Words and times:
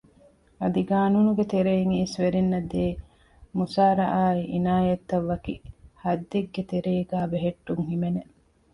އަދި 0.61 0.81
ޤާނޫނުގެ 0.89 1.45
ތެރެއިން 1.53 1.93
އިސްވެރިންނަށްދޭ 1.99 2.83
މުސާރަ 3.57 4.05
އާއި 4.13 4.41
ޢިނާޔަތްތައް 4.53 5.27
ވަކި 5.31 5.55
ޙައްދެއްގެ 6.01 6.61
ތެރޭގައި 6.69 7.29
ބެހެއްޓުން 7.31 7.83
ހިމެނެ 7.89 8.21